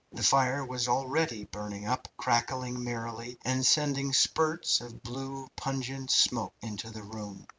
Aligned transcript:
The 0.11 0.23
fire 0.23 0.65
was 0.65 0.87
already 0.87 1.43
burning 1.43 1.85
up, 1.85 2.07
crackling 2.17 2.83
merrily, 2.83 3.37
and 3.45 3.63
sending 3.63 4.13
spurts 4.13 4.81
of 4.81 5.03
blue, 5.03 5.47
pungent 5.55 6.09
smoke 6.09 6.55
into 6.59 6.89
the 6.89 7.03
room. 7.03 7.45